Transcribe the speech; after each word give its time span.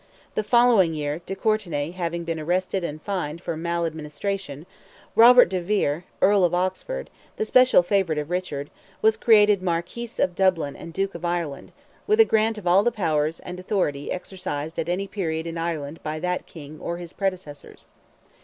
The 0.33 0.41
following 0.41 0.95
year, 0.95 1.21
de 1.27 1.35
Courtenay 1.35 1.91
having 1.91 2.23
been 2.23 2.39
arrested 2.39 2.83
and 2.83 2.99
fined 3.03 3.39
for 3.39 3.55
mal 3.55 3.85
administration, 3.85 4.65
Robert 5.15 5.47
de 5.47 5.61
Vere, 5.61 6.05
Earl 6.23 6.43
of 6.43 6.55
Oxford, 6.55 7.11
the 7.35 7.45
special 7.45 7.83
favourite 7.83 8.17
of 8.17 8.31
Richard, 8.31 8.71
was 9.03 9.15
created 9.15 9.61
Marquis 9.61 10.09
of 10.17 10.33
Dublin 10.33 10.75
and 10.75 10.91
Duke 10.91 11.13
of 11.13 11.23
Ireland, 11.23 11.71
with 12.07 12.19
a 12.19 12.25
grant 12.25 12.57
of 12.57 12.65
all 12.65 12.81
the 12.81 12.91
powers 12.91 13.41
and 13.41 13.59
authority 13.59 14.11
exercised 14.11 14.79
at 14.79 14.89
any 14.89 15.05
period 15.07 15.45
in 15.45 15.59
Ireland 15.59 16.01
by 16.01 16.19
that 16.19 16.47
King 16.47 16.79
or 16.81 16.97
his 16.97 17.13
predecessors. 17.13 17.85